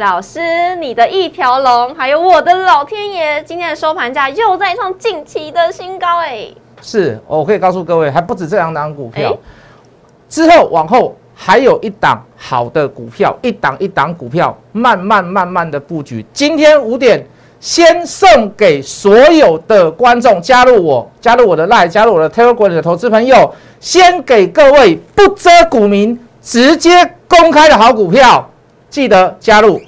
[0.00, 6.48] 老师，你的一条龙，还有我的老天爷，今天的收盘价又再创近期的新高哎！
[6.80, 9.36] 是，我可以告诉各位，还不止这两档股票，
[10.26, 16.24] 之后往后还有一档好的股票，一档一档股票，慢慢慢慢的布局。
[16.32, 17.22] 今天五点
[17.60, 26.90] 先送给所有的观众，加入我，加入我的 Line，加入我的 Telegram 的投资朋友，先给各位不遮股民，直接
[27.28, 28.48] 公开的好股票，
[28.88, 29.78] 记得加入。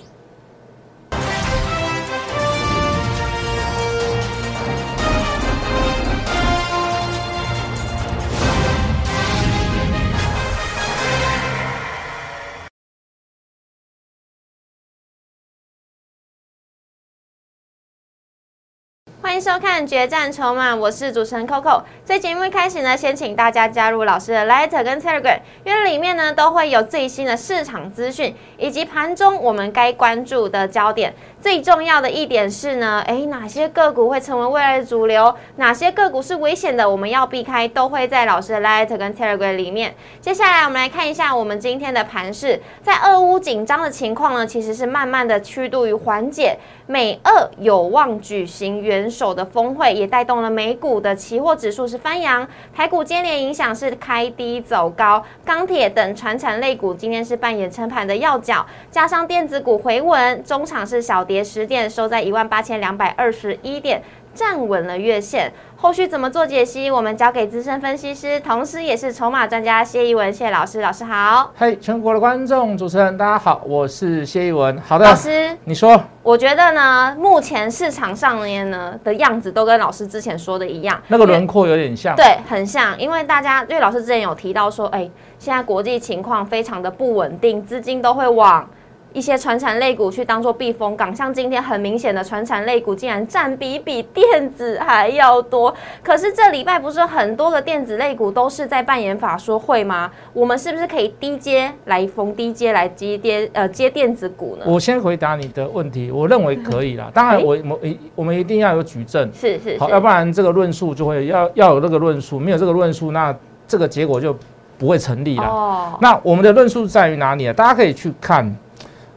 [19.23, 21.81] 欢迎收看《决战筹码》，我是主持人 Coco。
[22.05, 31.15] 在节目一开始呢，先请大家加入老师的 Letter 跟 Telegram，因为里面呢都会有最新的市场资讯，以及盘中我们该关注的焦点。
[31.43, 35.35] 最重要的一点是呢，诶，哪些个股会成为未来的主流？
[35.57, 36.89] 哪些个股是危险的？
[36.89, 39.93] 我们要避开，都会在老师的 Lighter 跟 Telegram 里面。
[40.21, 46.57] 接下来我们来看一下我们今天的盘势，在俄乌紧张的情况呢，其实是慢慢的趋度于缓解。
[46.87, 64.03] 美俄有望举行元首的峰会，也带动了美股的期货指数是翻扬，台股接连影响是开低走高，钢铁等传产类股今天是扮演撑盘的要角，加上电子股回稳，中场是小十点，收在一万八千两百二十一点。
[64.35, 66.91] 站稳了月线，后续怎么做解析？
[66.91, 70.81] 我们交给资深分析师，同时也是筹码专家谢一文谢老师。
[70.81, 74.81] 老师好，嘿，全国的观众、主持人大家好，我是谢一文。
[74.81, 82.99] 好的，老师，你说，我觉得呢，目前市场上面呢的样子都跟老师之前说的一样，那个轮廓有点像，对，很像。
[82.99, 88.67] 因为大家，因为老师之前有提到说，哎，现在国际情况非常的不稳定，资金都会往。
[89.13, 95.75] 一些传产类股去当做避风港，像今天很明显的传产类股竟然占比比电子还要多。
[96.03, 100.11] 可是这礼拜不是很多个电子类股都是在扮演法说会吗？
[100.33, 104.65] 我们是不是可以低阶来逢低阶来接跌呃接电子股呢？
[104.67, 107.11] 我先回答你的问题，我认为可以啦。
[107.15, 107.79] 当然我我
[108.15, 113.35] 我们一定要有举证，是是好，要不然这个论述就会要要有那个论述，没有这个论述，那
[113.69, 114.37] 这个结果就
[114.79, 115.45] 不会成立了。
[115.45, 117.53] 哦，那我们的论述在于哪里啊？
[117.53, 118.45] 大家可以去看。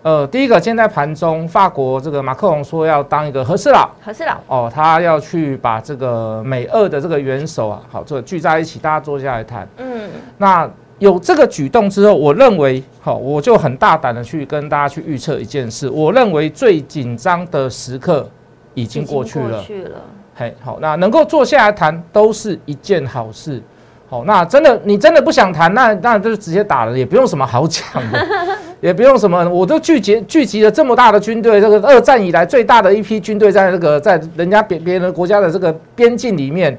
[0.06, 9.68] 呃，第一个，现在盘中，法国这个马克龙说要当一个和事佬，和事佬哦，他要去把这个美俄的这个元首啊，好，这个聚在一起，大家坐下来谈。
[9.78, 10.08] 嗯，
[10.38, 18.30] 那有这个举动之后，我认为，好，我就很大胆的去跟大家去预测一件事，我认为最紧张的时刻
[18.76, 19.64] 已经过去了。
[19.64, 20.02] 去了。
[20.36, 23.60] 嘿，好，那能够坐下来谈，都是一件好事。
[24.08, 28.28] 好，那真的你真的不想谈，那那就直接打了，也不用什么好讲的，
[28.80, 36.78] 也不用什么，我都聚集聚集了这么大的军队，这个二战以来最大的一批军队，在这个在人家别别人国家的这个边境里面，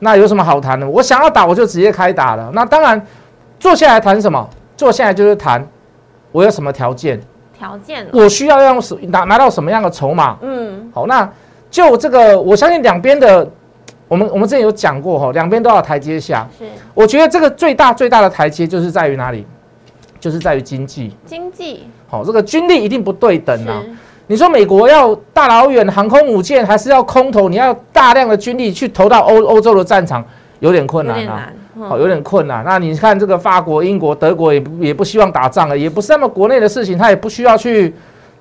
[0.00, 0.86] 那有什么好谈的？
[0.86, 2.50] 我想要打，我就直接开打了。
[2.52, 3.02] 那当然，
[3.58, 4.46] 坐下来谈什么？
[4.76, 5.66] 坐下来就是谈
[6.30, 7.18] 我有什么条件？
[7.58, 8.06] 条件？
[8.12, 10.36] 我需要用什拿拿到什么样的筹码？
[10.42, 11.26] 嗯，好，那
[11.70, 13.48] 就这个，我相信两边的。
[14.08, 16.48] 我们我们之前有讲过哈，两边都要台阶下。
[16.58, 19.44] 是，我觉得这个最大最大的台阶就是在于哪里？
[20.20, 21.14] 就是在于经济。
[21.24, 21.84] 经济。
[22.08, 23.82] 好，这个军力一定不对等啊。
[24.28, 27.48] 你说美国要大老远航空母舰，还是要空投？
[27.48, 30.24] 你要大量的军力去投到欧欧洲的战场，
[30.60, 31.52] 有点困难啊。
[31.78, 32.64] 好，有点困难。
[32.64, 37.92] 那你看这个法国、英国、德国也也不希望打仗了，也不是那么国内的事情，他也不需要去。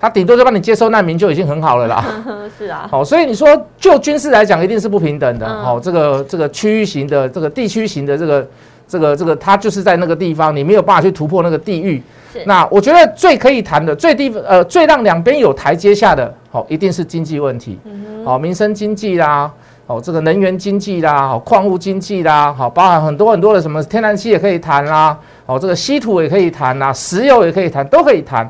[0.05, 2.05] 他顶多就帮你接收难民就已经很好了啦。
[2.55, 5.63] 是啊，好，所以你说就军事来讲，一定是不平等的。
[5.63, 8.47] 好，这个这个区域型的，这个地区型的，这个
[8.87, 12.03] 这个这个，它就是在那个地方，你没有办法去突破那个地域。
[12.45, 17.79] 那我觉得最可以谈的，最低呃最让两边有台阶下的，好，一定是经济问题。
[18.23, 19.51] 好，民生经济啦，
[19.87, 25.17] 好，这个能源经济啦，好，矿物经济啦，好，包含很多很多的什么天然气也可以谈啦，
[25.47, 28.47] 好，这个稀土也可以谈啦，石油也可以谈，都可以谈。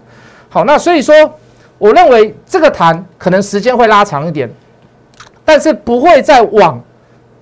[0.49, 1.15] 好，那所以说。
[1.77, 4.49] 我认为这个谈可能时间会拉长一点，
[5.43, 6.81] 但是不会再往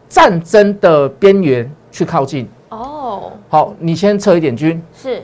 [0.09, 2.49] 战争的边缘去靠近。
[2.69, 4.81] 哦，好，你先撤一点军。
[4.99, 5.21] 是。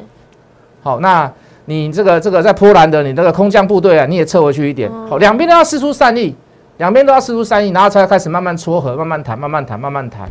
[0.83, 1.31] 好，那
[1.65, 4.91] 你这个这个在波兰的你那个空降部队啊，你也撤回去一点。
[5.07, 6.35] 好，两边都要施出善意，
[6.77, 10.29] 两边都要施出善意，然后才开始慢慢撮合，慢慢谈，慢慢谈，慢慢谈。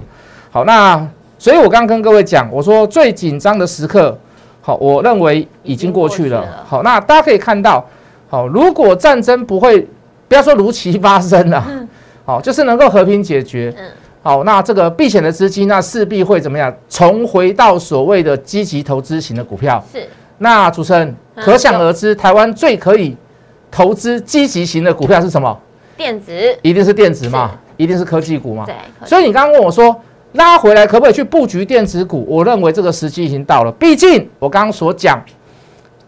[0.51, 1.05] 好，那
[1.37, 4.17] 所以我刚刚跟各位讲，我说最紧张的时刻，
[4.61, 6.65] 好，我认为已经过去了。
[6.65, 7.85] 好，那大家可以看到。
[8.29, 9.87] 好，如果战争不会，
[10.29, 11.65] 不要说如期发生了，
[12.25, 13.75] 好，就是能够和平解决。
[13.79, 13.85] 嗯，
[14.23, 16.73] 好，那这个避险的资金，那势必会怎么样？
[16.89, 19.83] 重回到所谓的积极投资型的股票。
[19.93, 20.07] 是。
[20.39, 23.17] 那主持人可想而知，台湾最可以。
[23.71, 25.55] 投资积极型的股票是什么？
[25.95, 26.33] 电子，
[26.63, 28.65] 一定是电子嘛，一定是科技股嘛。
[28.65, 28.75] 对。
[29.05, 29.95] 所以你刚刚问我说，
[30.33, 32.25] 拉回来可不可以去布局电子股？
[32.27, 33.73] 我认为这个时机已经到了。
[33.73, 35.23] 毕竟我刚刚所讲，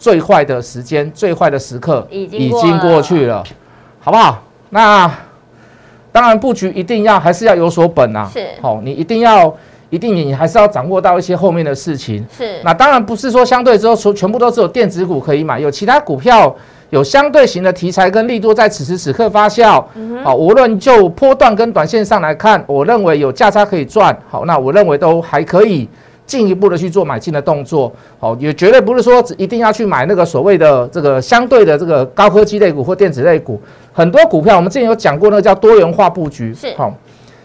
[0.01, 3.45] 最坏的时间、最坏的时刻已经过去了，
[4.01, 4.43] 好不好？
[4.71, 5.09] 那
[6.11, 8.29] 当然布局一定要还是要有所本啊。
[8.33, 8.49] 是。
[8.61, 9.55] 好，你一定要。
[9.91, 12.25] 一定你还是要掌握到一些后面的事情。
[12.39, 16.55] 是，那当然不是说相对之后全全部都只有电子股可以买，有其他股票
[16.91, 19.85] 有相对型的题材跟力度在此时此刻发酵。
[20.23, 24.17] 好，无论就波段跟短线上来看，我认为有价差可以赚。
[24.29, 25.89] 好，那我认为都还可以
[26.31, 27.93] 进一步的去做买进的动作。
[28.21, 33.61] 好，也绝对不是说一定要去买那个所谓的这个相对的这个高科技类股或电子类股。
[33.93, 36.55] 很多股票我们之前有讲过，那个叫多元化布局。
[36.55, 36.95] 是，好。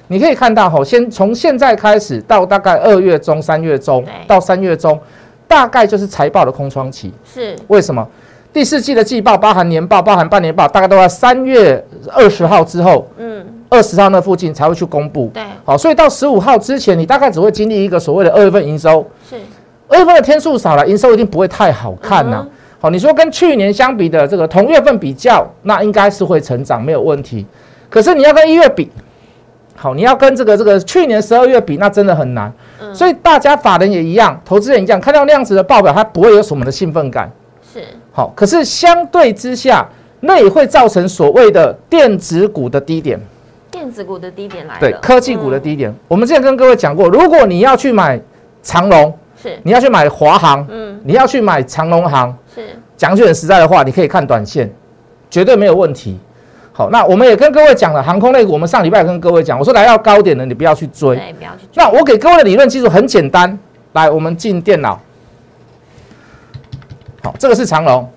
[0.08, 5.00] 你可以看到，哈，先从现在开始到大概二月中、三月中到三月中，
[5.48, 7.12] 大概就是财报的空窗期。
[7.26, 8.08] 是为什么？
[8.54, 11.84] 第四季的季报包含年报、包含半年报，大概都在三月
[12.14, 15.30] 二十号之后，嗯，二十号那附近才会去公布。
[15.34, 19.06] 对，好，所以到十五号之前，你大概只会经历一个所谓的二月份营收。
[19.30, 19.36] 是
[19.88, 22.46] 二月份的天数少了，营收一定不会太好看呐。
[22.80, 27.46] 好，你说跟去年相比的这个同月份比较，那应该是会成长，没有问题。
[27.90, 28.90] 可是你要跟一月比。
[29.78, 32.52] 好，你要跟这个这个去年十二月比，那真的很难。
[32.82, 37.30] 嗯，所以大家法人也一样，投资人一样，看到那样子的报表，他不会有什么的兴奋感。
[37.74, 37.84] 是。
[38.12, 39.86] 好，可是相对之下，
[40.22, 43.20] 那也会造成所谓的电子股的低点。
[43.76, 44.80] 电子股的低点来了。
[44.80, 45.94] 对，科技股的低点。
[46.08, 48.18] 我们之前跟各位讲过，如果你要去买
[48.64, 52.70] 长隆，是，你要去买华航，嗯，你要去买长隆航，是。
[52.96, 54.74] 讲句很实在的话，你可以看短线，
[55.30, 56.18] 绝对没有问题。
[56.72, 58.54] 好，那我们也跟各位讲了航空类股。
[58.54, 61.16] 我们上礼拜跟各位讲，我说来到高点的，你不要去追。
[61.18, 61.72] 对，不要去追。
[61.74, 63.60] 那我给各位的理论基础很简单，
[63.92, 64.98] 来，我们进电脑。
[67.22, 68.10] 好，这个是长龙。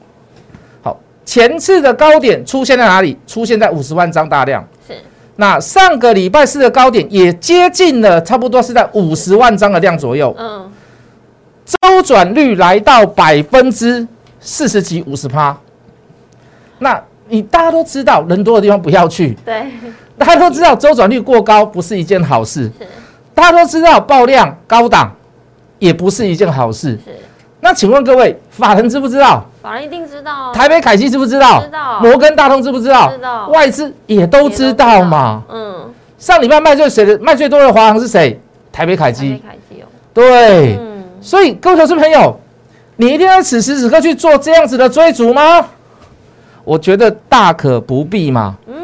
[0.83, 3.19] 好，前次的高点出现在哪里？
[3.27, 4.65] 出现在五十万张大量。
[5.39, 5.43] 是。
[5.43, 10.35] 那上个礼拜四的高点也接近了，差不多是在五十万张的量左右。
[10.39, 10.71] 嗯。
[11.65, 14.07] 周转率来到百分之
[14.41, 15.57] 四十几，五十趴。
[16.79, 17.03] 那。
[17.31, 19.37] 你大家都知道，人多的地方不要去。
[19.45, 19.67] 对，
[20.17, 22.63] 大家都知道周转率过高不是一件好事。
[22.79, 22.87] 是，
[23.35, 25.15] 大家都知道爆量高档
[25.79, 26.93] 也不是一件好事。
[27.05, 27.19] 是，
[27.69, 29.45] 那请问各位，法人知不知道？
[29.61, 30.51] 法人一定知道。
[30.55, 31.63] 台北凯基知不知道？
[31.63, 32.01] 知道。
[32.01, 33.13] 摩根大通知不知道？
[33.13, 33.47] 知道。
[33.49, 35.43] 外资也都知道嘛。
[35.51, 35.93] 嗯。
[36.17, 38.41] 上礼拜卖最谁的卖最多的华航是谁？
[38.73, 39.33] 台北凯基。
[39.33, 39.85] 台北凯基哦。
[40.15, 40.79] 对。
[40.81, 41.05] 嗯。
[41.21, 42.41] 所以各位投资朋友，
[42.97, 45.67] 你一定要此时此刻去做这样子的追逐吗？
[46.65, 48.57] 我觉得大可不必嘛。
[48.67, 48.77] 嗯，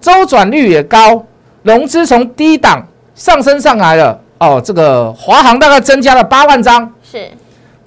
[0.00, 1.22] 周转率也高，
[1.62, 2.82] 融资从低档
[3.14, 4.18] 上升上来了。
[4.38, 7.28] 哦，这个华航大概增加了八万张，是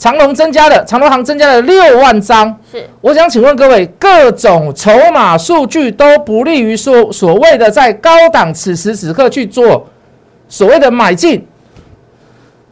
[0.04, 2.54] 长隆增加了，长隆行增加了六万张。
[2.70, 9.88] 是，我想请问各位，各种筹码数据都不利于说所谓的在高档此时此刻去做
[10.50, 11.48] 所谓的买进，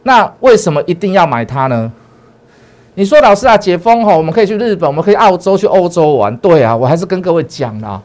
[0.02, 1.90] 那为什么一定要买它呢？
[2.96, 6.36] 你说老师啊，解封后，我们可以去日本，我们可以澳洲去欧洲玩。
[6.36, 7.98] 对啊，我还是跟各位讲啦，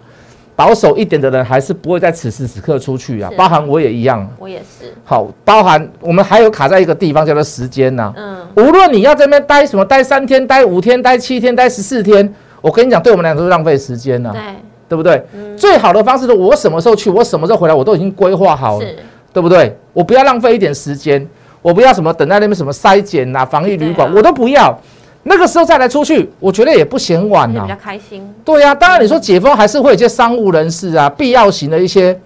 [0.55, 3.29] 保守一点的人还是不会在此时此刻出去啊。
[3.35, 4.93] 包含我也一样，我也是。
[5.03, 8.13] 好，包含我们还有卡在一个地方叫做时间呐。
[8.15, 8.46] 嗯。
[8.57, 14.31] 无论你要这边待什么，待三天、待五天、待七天、待十四天，我跟你讲，对我们俩都是浪费时间呐。
[14.33, 14.41] 对。
[14.89, 15.21] 对不对？
[15.33, 15.55] 嗯。
[15.57, 18.85] 最好的方式是，我什么时候去，我什么时候回来，我都已经规划好了，
[19.31, 19.75] 对不对？
[19.93, 21.25] 我不要浪费一点时间。
[21.61, 24.75] 我不要什么等在那边什么筛检呐，防疫旅馆我都不要，
[25.23, 27.63] 那个时候再来出去，我觉得也不嫌晚呐。
[27.63, 28.33] 比较开心。
[28.45, 32.17] 对呀，当然你说解封还是会有一些商务人士啊，必要型的一些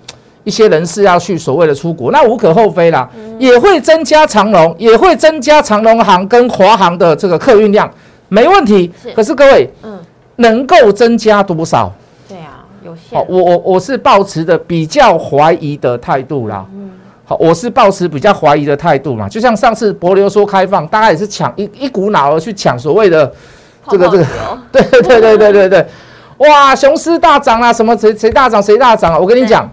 [0.43, 7.89] 一些人士要去所谓的出国，那无可厚非啦，也会增加长龙，也会增加长龙航跟华航的这个客运量，
[8.29, 8.91] 没问题。
[9.15, 10.00] 可是各位，嗯，
[10.38, 11.91] 能够增加多少？
[12.27, 13.19] 对啊，有限。
[13.19, 16.65] 好，我我我是抱持的比较怀疑的态度啦。
[17.24, 23.31] 好我是抱持比较怀疑的态度嘛，就像上次博流说开放，大家也是抢一一股脑儿去抢所谓的
[23.89, 24.25] 这个这个，
[24.69, 25.86] 对对对对对对对，
[26.39, 29.17] 哇，雄狮大涨啊，什么谁谁大涨谁大涨啊？
[29.17, 29.69] 我跟你讲，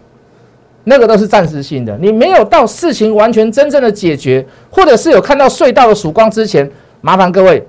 [0.88, 6.68] 那个都是暂时性的，你没有到事情完全真正的解决，或者是有看到隧道的曙光之前，
[7.02, 7.62] 麻烦各位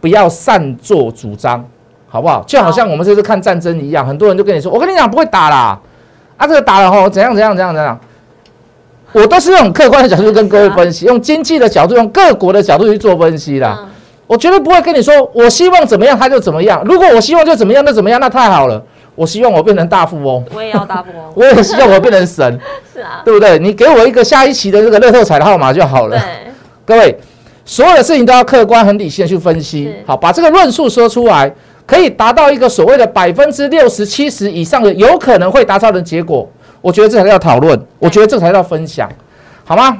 [0.00, 1.64] 不要擅作主张，
[2.08, 2.42] 好不好？
[2.46, 5.78] 就好像我们这次看战争一样，很多人就跟你说，我跟你讲不会打啦，
[6.36, 7.98] 啊，这个打了吼怎样怎样怎样怎样。
[9.12, 13.88] 我都是用客观的角度跟各位分析，用经济的角度，用各国的角度去做分析啦。
[14.26, 16.82] 我绝对不会跟你说，我希望怎么样他就怎么样。
[16.84, 18.18] 如果我希望就怎么样，那怎么样？
[18.18, 18.82] 那太好了。
[19.14, 21.32] 我希望我变成大富翁，我也要大富翁。
[21.36, 22.60] 我也希望我变成神，
[22.92, 23.58] 是啊，对不对？
[23.58, 26.18] 你给我一个下一期的这个乐透彩的号码就好了。
[26.18, 26.52] 对，
[26.84, 27.16] 各位，
[27.64, 29.94] 所有的事情都要客观、很理性的去分析。
[30.06, 31.52] 好，把这个论述说出来，
[31.86, 36.48] 可以达到一个所谓的百分之六十七十以上的有可能会达到的结果，
[36.80, 39.08] 我觉得这才叫讨论，我觉得这才叫分享，
[39.64, 39.98] 好吗？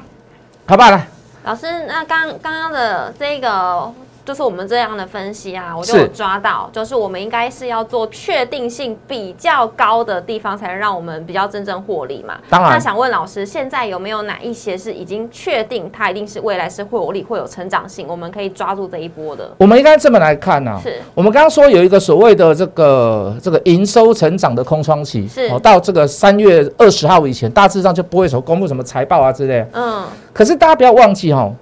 [0.67, 1.07] 好吧，来，
[1.45, 3.93] 老师，那刚刚刚的这个。
[4.25, 12.39] 就是我们这样的分析啊，我就有抓到，就是我们应该是要做确定性比较高的地方，才能让我们比较真正获利嘛。
[12.49, 19.51] 当然，那想问老师，现在有没有哪一些是已经确定它一定是未来是会有利、会有成长性，我们可以抓住这一波的？
[19.59, 20.81] 我们应该这么来看呢？
[20.83, 29.67] 是我们刚刚说有一个所谓的这个这个营收成长的空窗期，是哦到这个三月二十号以前，大致上就不会说公布什么财报啊之类。
[29.73, 31.53] 嗯，可是大家不要忘记哈。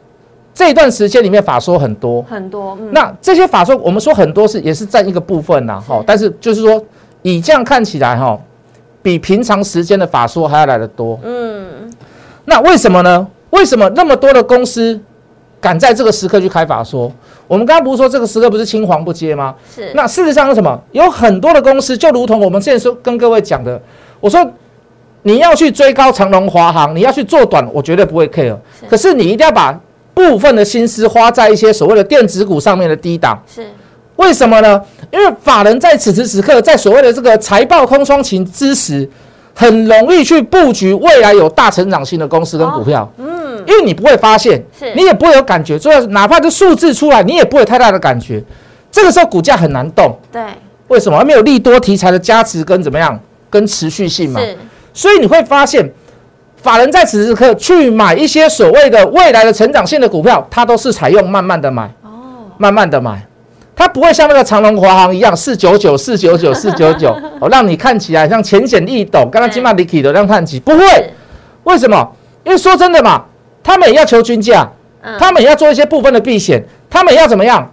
[0.54, 6.82] 这一段时间里面法说很多很多，那这些法说我们说很多是也是占一个部分呐，哈，但是就是说
[7.22, 8.38] 以这样看起来哈，
[9.00, 11.90] 比平常时间的法说还要来得多，嗯，
[12.44, 13.26] 那为什么呢？
[13.48, 15.00] 为什么那么多的公司
[15.58, 17.10] 敢在这个时刻去开法说？
[17.48, 19.54] 我们刚刚不是说这个时刻不是青黄不接吗？
[19.74, 19.90] 是。
[19.94, 20.78] 那事实上是什么？
[20.92, 23.80] 有很多的公司就如同我们现在说跟各位讲的，
[24.20, 24.46] 我说
[25.22, 28.56] 你要去追高长龙、华航，你要去做短，我绝对不会 care，
[28.88, 29.80] 可是你一定要把。
[30.14, 33.66] 部分的心思花在一些所谓的电子股上面的低档，是
[34.16, 34.80] 为什么呢？
[35.10, 39.08] 因为法人在此时此刻，在所谓的这个财报空窗期之时，
[39.54, 43.10] 很容易去布局未来有大成长性的公司跟股票。
[43.16, 48.42] 嗯，因为你不会发现，是你也不会有感觉，所以哪怕这数字出来，你也不会太大的感觉。
[48.90, 50.14] 这个时候股价很难动。
[50.30, 50.42] 对，
[50.88, 51.24] 为什么？
[51.24, 54.40] 没有利多题材的加持跟怎么样，跟持续性嘛。
[54.92, 55.90] 所以你会发现。
[56.62, 62.10] 法人在此时刻去买一些所谓的未来的成长性的股票，它都是采用慢慢的买，哦，
[62.56, 63.20] 慢慢的买，
[63.74, 69.28] 它不会像那个长隆华航一样四九九四九九 四九九，哦，让你看起来像浅显易懂。
[69.28, 71.12] 刚刚金马迪奇的让看起不会，
[71.64, 72.12] 为什么？
[72.44, 73.24] 因为说真的嘛，
[73.62, 74.68] 他们也要求均价，
[75.18, 77.68] 他们也要做一些部分的避险，他们要怎么样？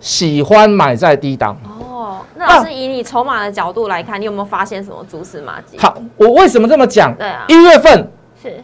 [0.00, 1.56] 喜欢买在低档。
[1.78, 5.78] 哦，那老师以你筹码的角度来看，你有没有发现什么蛛丝马迹？
[5.78, 7.14] 好，我为什么这么讲？
[7.14, 8.10] 对啊，一月份。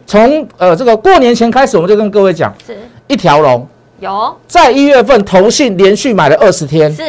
[0.05, 3.67] 从呃这个过年前开始，我们就跟各位讲，是一条龙。
[3.99, 7.03] 有在一月份，投信连续买了二十天，是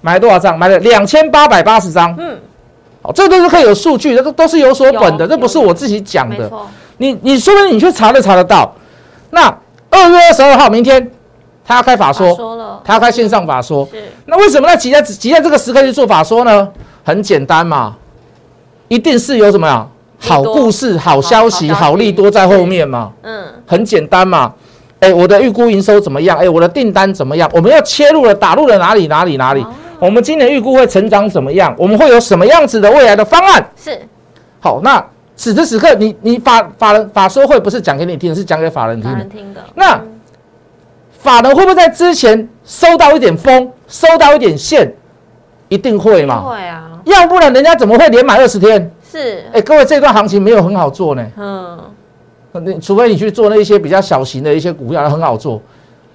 [0.00, 0.58] 买了多少张？
[0.58, 2.14] 买了两千八百八十张。
[2.18, 2.38] 嗯，
[3.00, 6.50] 好，这都是可以有数据，这都都是有所本的，这不是我自己讲的。
[6.98, 8.74] 你你说不定你去查都查得到。
[9.30, 9.42] 那
[9.88, 11.10] 二月二十二号，明天
[11.64, 13.88] 他要开法说，他要开线上法说。
[13.90, 16.68] 是那为什么要急在挤在这个时刻去做法说呢？
[17.04, 17.96] 很简单嘛，
[18.88, 19.86] 一定是有什么呀？
[20.26, 23.12] 好故事、好消息、好利多在后面嘛？
[23.22, 24.52] 嗯，很简单嘛。
[25.00, 26.38] 哎，我的预估营收怎么样？
[26.38, 27.48] 哎，我的订单怎么样？
[27.52, 29.06] 我们要切入了，打入了哪里？
[29.06, 29.36] 哪里？
[29.36, 29.64] 哪里？
[29.98, 31.74] 我们今年预估会成长怎么样？
[31.78, 33.66] 我们会有什么样子的未来的方案？
[33.76, 33.98] 是。
[34.58, 35.04] 好，那
[35.36, 39.24] 此时此刻，你你法法人法说会不是讲给你听，是讲给法人听的。
[39.26, 39.60] 听的。
[39.74, 40.00] 那
[41.10, 44.92] 法人会不会在之前收到一点风，收到一点线？
[45.68, 46.40] 一定会嘛？
[46.40, 46.90] 会啊。
[47.04, 48.90] 要不然人家怎么会连买二十天？
[49.10, 51.26] 是，哎，各位，这段行情没有很好做呢。
[51.36, 51.78] 嗯，
[52.64, 55.60] 你除非你去做那一些比较小型的一些股票，很好做。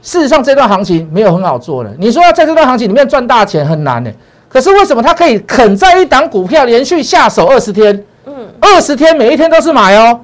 [0.02, 1.94] 事实上，这段行情没有很好做的。
[1.98, 4.12] 你说要在这段行情里面赚大钱很难呢。
[4.50, 8.04] 可是为什么他可以肯在一档股票连续下手二十天？
[8.26, 10.20] 嗯，二十天每一天都是买哦。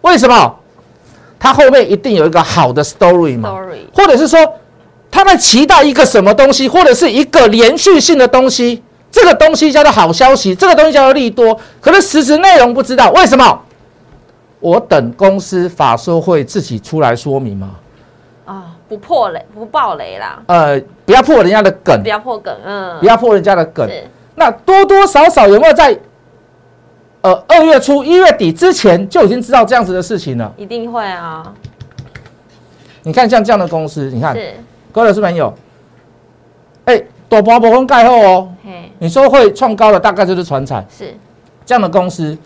[0.00, 0.56] 为什么？
[1.38, 3.54] 他后面一定有一个好的 story 嘛？
[3.92, 4.38] 或者是说
[5.10, 8.82] 他在期待一个什么东西，或者是一个连续性的东西？
[9.14, 13.62] 这个东西叫做好消息，这个东西叫做利多，可是实质内容不知道为什么。
[14.58, 17.76] 我等公司法说会自己出来说明嘛？
[18.44, 20.42] 啊，不破雷不爆雷啦。
[20.46, 23.88] 呃，不要破人家的梗，不要破梗，嗯，不要破人家的梗。
[24.34, 25.96] 那多多少少有没有在
[27.20, 30.52] 呃二月初一月底之前就已经知道这样子的事情了？
[30.56, 31.54] 一定会啊。
[33.04, 34.36] 你看像这样的公司，你看，
[34.90, 35.54] 各位是朋友，
[37.34, 37.42] 哎。
[37.42, 38.48] 躲波波跟盖后哦，
[38.98, 41.12] 你说会创高的大概就是船产，是
[41.66, 42.36] 这样的公司，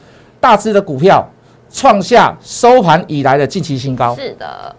[0.40, 1.28] 大只的股票
[1.70, 4.74] 创下收盘以来的近期新高，是的，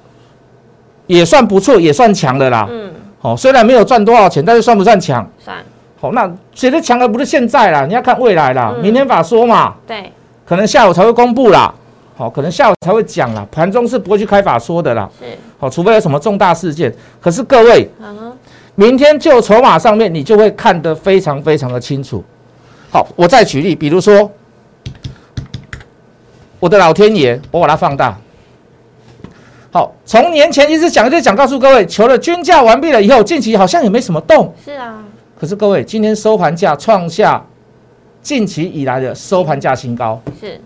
[1.06, 2.68] 也算不错，也算强的啦。
[2.70, 5.30] 嗯，好，虽然没有赚多少钱，但是算不算强？
[5.38, 5.58] 算。
[6.02, 8.74] 好，那谁的强的不是现在啦，你要看未来啦。
[8.82, 10.12] 明天法说嘛，对，
[10.46, 11.74] 可能下午才会公布啦。
[12.16, 15.10] 好，可能下午才会讲啦，盘中是不会去开法说的啦。
[15.20, 15.26] 是，
[15.60, 16.94] 好，除非有什么重大事件。
[17.22, 18.29] 可是各位，嗯。
[18.80, 22.24] 明天就筹码上面，你就会看得非常非常的清楚。
[22.90, 24.32] 好，我再举例，比如说
[26.62, 28.18] 我的老天爷，我把它放大。
[29.70, 34.56] 好，从年前一直讲一直讲，告诉各位，求了均价完毕了以后，近期好像也没什么动。
[34.64, 35.04] 是啊。
[35.38, 37.46] 可是各位，今天收盘价创下
[38.22, 40.22] 近期以来的收盘价新高。
[40.40, 40.58] 是。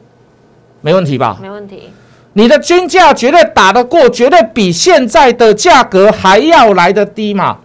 [0.81, 1.39] 没问题吧？
[1.41, 1.89] 没问题。
[2.33, 7.57] 你的均价绝对打得过，绝对比现在的价格还要来得低嘛？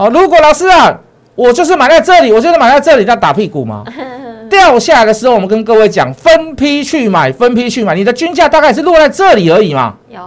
[0.00, 0.98] 好，如果老师啊，
[1.34, 3.84] 我就是买在这里，我就是买在这里，那打屁股吗？
[4.48, 9.96] 掉下来的时候，我们跟各位讲，分批去买，分批去买，你的均价大概是落在这里而已嘛。
[10.08, 10.18] 有，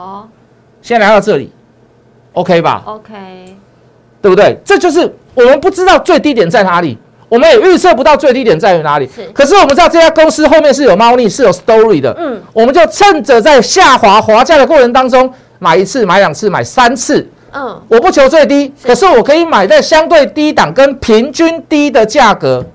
[0.84, 1.52] 现在来到这里
[2.34, 3.14] ，OK 吧？OK，
[4.22, 4.56] 对不对？
[4.64, 6.96] 这就是我们不知道最低点在哪里，
[7.28, 9.10] 我们也预测不到最低点在于哪里。
[9.16, 12.16] 是，可是我们知道这家公司后面是有猫腻，是有 story 的。
[12.20, 17.28] 嗯，我们就趁着在下滑滑价的过程当中，买一次，买两次，买三次。
[17.54, 22.66] 嗯，我不求最低，可是我可以买在相对低档跟平均低的价格。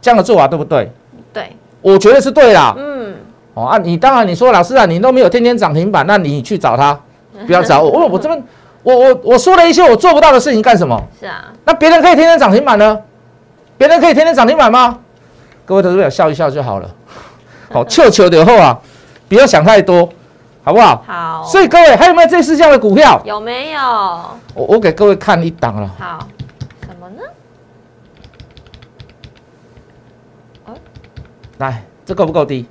[0.00, 0.90] 这样的做法对不对？
[1.32, 2.74] 对，我觉得是对啦。
[2.78, 3.14] 嗯，
[3.52, 6.98] 哦啊，你当然你说老师啊，你都没有天天涨停板，那你去找他，
[7.46, 7.90] 不要找我。
[7.90, 8.42] 我我这边
[8.82, 10.98] 我我我说了一些我做不到的事情干什么？
[11.20, 12.98] 是啊，那别人可以天天涨停板呢？
[13.76, 14.98] 别人可以天天涨停板吗？
[15.66, 16.90] 各位投资者笑一笑就好了。
[17.70, 18.78] 好，求求的后啊，
[19.28, 20.08] 不要想太多，
[20.62, 21.02] 好不好？
[21.06, 21.44] 好。
[21.44, 23.20] 所以各位还有没有这四项的股票？
[23.24, 23.80] 有没有？
[24.54, 25.88] 我我给各位看一档了。
[25.98, 26.28] 好。
[26.86, 27.22] 什么呢
[31.58, 32.66] 来，这够不够低？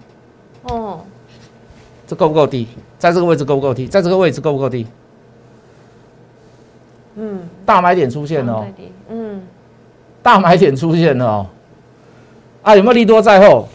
[0.63, 1.00] 哦，
[2.08, 2.67] 这够不够低？
[2.98, 3.88] 在这个位置够不够低？
[3.88, 4.88] 在这个位置够不够低？
[7.15, 8.65] 嗯，大买点出现了。
[9.10, 9.41] 嗯，
[10.22, 11.48] 大买点出现了哦。
[12.62, 13.67] 啊，有没有利多在后？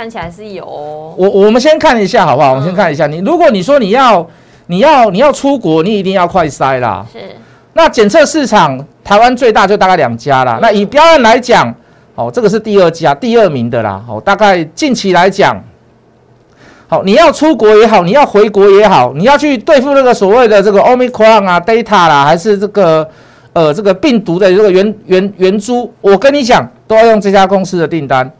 [0.00, 0.64] 看起来是有。
[0.64, 2.52] 我我们先看一下好不好？
[2.52, 3.06] 我们先看一下。
[3.06, 4.26] 你如果你说你要
[4.68, 7.04] 你要你要出国，你一定要快筛啦。
[7.12, 7.18] 是。
[7.74, 10.58] 那检测市场，台湾最大就大概两家啦。
[10.62, 11.74] 那以标案来讲。
[12.14, 14.02] 哦，这个是第二家，第二名的啦。
[14.08, 15.62] 哦，大概近期来讲，
[16.88, 23.06] 好，你要出国也好，你要回国也好，你要去对付那个所谓的这个 Omicron 啊、Data 啦，还是这个
[23.52, 28.30] 呃这个病毒的这个原原原株，我跟你讲，都要用这家公司的订单，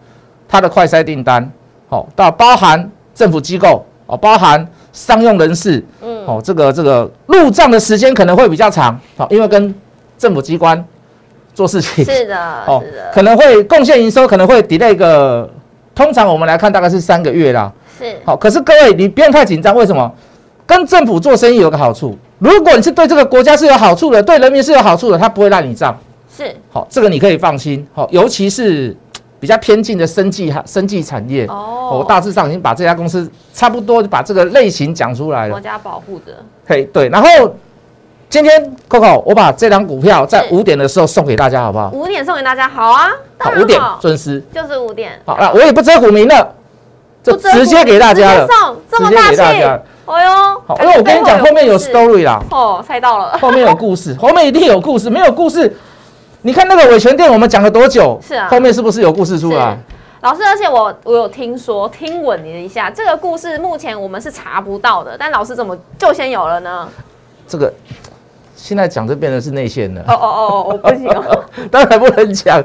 [0.50, 1.48] 它的快筛订单，
[1.88, 9.72] 好，到包含政府机构哦，包含商用人士，嗯，哦，这个这个入账的时间可能会比较长，好，因为跟
[10.18, 10.84] 政府机关。
[11.52, 15.50] 做事情 是的，哦，可能会贡献营收，可能会 delay 个，
[15.94, 17.70] 通常我们来看大概是三个月啦。
[17.98, 20.10] 是，好，可是各位你不用太紧张，为什么？
[20.64, 25.94] 跟政府做生意有个好处，如果你是对这个国家是有好处的，对人民是有好处的，他不会赖你账。
[26.34, 27.84] 是，好，这个你可以放心。
[27.92, 28.96] 好，尤其是
[29.40, 31.46] 比较偏近的生技哈，生技产业。
[31.46, 35.54] 哦，我大致上已经把这家公司差不多把这个类型讲出来了。
[35.54, 36.34] 国家保护的。
[36.66, 37.28] 嘿，对，然后。
[38.30, 41.90] 今天 Coco，我把这张股票在五点的时候送给大家，好不好？
[41.92, 43.10] 五点送给大家，好啊。
[43.38, 44.40] 好，五点准时。
[44.54, 45.20] 就是五点。
[45.24, 46.54] 好，那我也不遮股民了，
[47.24, 48.46] 就直接给大家了。
[48.46, 49.40] 送，这么大气。
[49.40, 49.82] 哎
[50.24, 52.40] 呦，好，因为我跟你讲，后面有 story 啦。
[52.52, 53.36] 哦，猜到了。
[53.36, 55.10] 后面有故事，后面一定有故事。
[55.10, 55.76] 没有故事，
[56.42, 58.20] 你看那个伟权店，我们讲了多久？
[58.26, 58.48] 是啊。
[58.48, 59.78] 后面是不是有故事出来？
[60.22, 66.88] 老师，而且我我有听说，听闻了一下，这个故事目前我们是查不到的，但老师怎么就先有了呢？
[67.46, 67.72] 这个。
[68.62, 70.02] 现在讲这变成是内线了。
[70.02, 71.08] 哦哦哦哦，我不行，
[71.72, 72.62] 当然不能讲，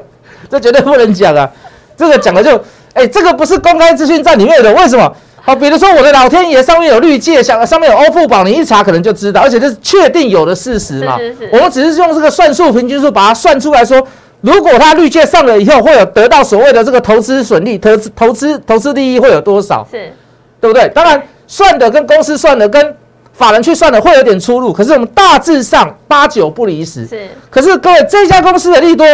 [0.50, 1.50] 这绝对不能讲啊！
[1.96, 2.62] 这个讲了就，
[2.92, 5.10] 哎，这个不是公开资讯在里面的，为什么？
[5.46, 11.16] 好，比如说我的老天爷上面有绿界，上上面有欧付宝，你一查可能就知道，而且这是确定有的事实嘛。
[11.16, 11.50] 是是是。
[11.52, 14.04] 我们只是用这个算术平均数把它算出来说，
[14.40, 19.86] 如果它绿界上了以后，会有得到所谓的这个投资损利，投资投资投资利益会有多少？
[19.88, 20.12] 是，
[20.60, 20.88] 对不对？
[20.88, 22.94] 当然算的跟公司算的跟。
[23.36, 27.06] 法人去算的会有点出入，可是我们大致上八九不离十。
[27.06, 29.06] 是，可是各位这家公司的利多，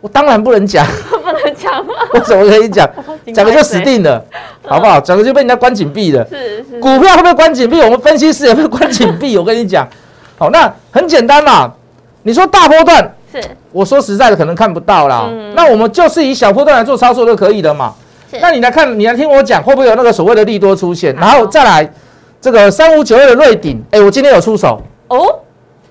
[0.00, 0.86] 我当然不能讲，
[1.58, 1.92] 讲吗？
[2.14, 2.88] 我怎么可以讲？
[3.34, 4.24] 讲了就死定了，
[4.66, 5.00] 好不好？
[5.00, 6.26] 讲了就被人家关紧闭了。
[6.30, 6.78] 是是。
[6.80, 7.80] 股票会不会关紧闭？
[7.80, 9.36] 我们分析师也会关紧闭。
[9.38, 9.86] 我跟你讲，
[10.38, 11.72] 好，那很简单嘛。
[12.22, 13.42] 你说大波段，是，
[13.72, 15.28] 我说实在的，可能看不到啦。
[15.54, 17.92] 那我们就是以小波段来做操作就可以的嘛。
[18.40, 21.14] 那你来看，你来听我讲，会不会有那个所谓的利多出现？
[21.16, 21.90] 然后再来。
[22.40, 25.40] 这个三五九二的瑞鼎，哎，我今天有出手哦，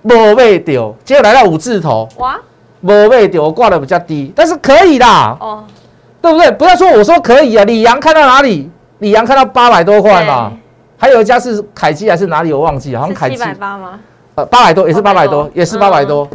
[0.02, 2.40] 没被丢，结果来到五字头，哇，
[2.80, 5.64] 没被丢，我挂的比较低，但是可以啦，哦，
[6.22, 6.52] 对不对？
[6.52, 8.70] 不要说我说可以啊，李阳看到哪里？
[9.00, 10.52] 李阳看到八百多块嘛，
[10.98, 12.52] 还有一家是凯基还是哪里？
[12.52, 14.00] 我忘记，好像凯基七百八吗？
[14.36, 16.28] 呃，八百多也是八百多，也是八百多。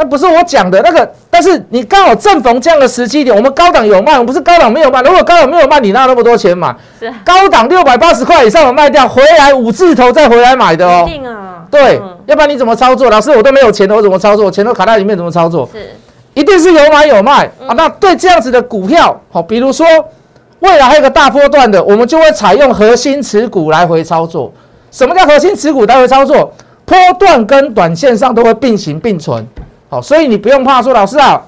[0.00, 5.02] 那不是我讲的那个，但是你刚好正逢这样的时机点，我们高档有卖，我们不是高档没有卖。
[5.02, 6.74] 如果高档没有卖，你哪有那么多钱买？
[6.98, 11.04] 是高档六百八十块以上我卖掉，回来五字头再回来买的哦。
[11.06, 11.66] 一定啊。
[11.70, 13.10] 对，要不然你怎么操作？
[13.10, 14.46] 老师我都没有钱的，我怎么操作？
[14.46, 15.68] 我钱都卡在里面，怎么操作？
[15.70, 15.90] 是，
[16.32, 17.74] 一定是有买有卖啊。
[17.76, 19.86] 那对这样子的股票，好，比如说
[20.60, 24.50] 未来还有个大波段的，我们就会采用核心持股来回操作。
[24.90, 26.50] 什么叫核心持股来回操作？
[26.86, 29.46] 波段跟短线上都会并行并存。
[29.90, 31.42] 好，所以你不用怕说老师啊，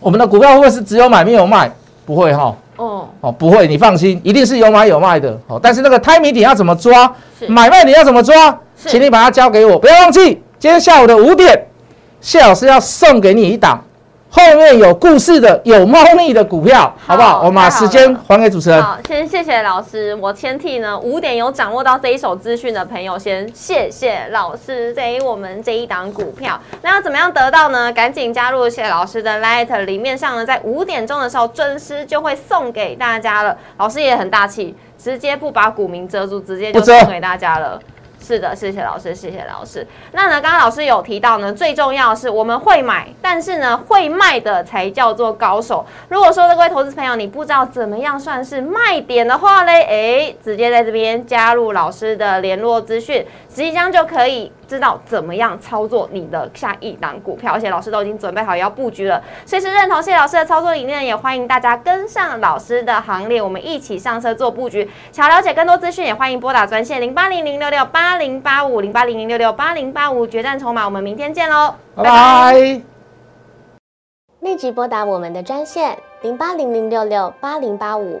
[0.00, 1.70] 我们的股票会不会是只有买没有卖？
[2.06, 2.56] 不会哈。
[2.76, 5.38] 哦，哦，不会，你放心，一定是有买有卖的。
[5.46, 7.12] 好，但是那个 timing 点要怎么抓？
[7.46, 8.58] 买卖点要怎么抓？
[8.86, 11.66] 请你把它交给我，不要忘记，今天下午的五点，
[12.20, 13.82] 谢老师要送给你一档。
[14.30, 17.38] 后面有故事的、有猫腻的股票，好不好？
[17.38, 18.82] 我们把时间还给主持人。
[18.82, 20.14] 好，先谢谢老师。
[20.16, 26.60] 我先替呢五点有掌握到这一手资讯的朋友，先谢谢老师给我们这一档股票。
[26.82, 27.90] 那要怎么样得到呢？
[27.92, 33.56] 赶紧加入谢老师的 Light，里面上呢在五点钟的时候准时就会送给大家了。
[33.78, 37.80] 老师也很大气，直接不把股民遮住，直接就送给大家了。
[38.28, 39.86] 是的，谢谢老师，谢谢老师。
[40.12, 45.86] 那呢，刚刚老师有提到呢，最重要的是我们会买，但是呢，会卖的才叫做高手。
[46.10, 53.24] 如果说各位投资朋友你不知道怎么样算是卖点的话嘞，哎，直接在这边加入老师的联络资讯，
[53.58, 54.52] 即将就可以。
[54.68, 64.86] 知道怎么样操作你的下一档股票，而且老师都已经准备好要布局了，随时认同谢老师的操作理念，也欢迎大家跟上老师的行列，我们一起上车做布局。
[65.10, 72.82] 想了解更多资讯，也欢迎拨打专线零八零零六六八零八五零八零零六六八零八五决战筹码，我们明天见喽，拜拜。
[74.40, 78.20] 立即拨打我们的专线零八零零六六八零八五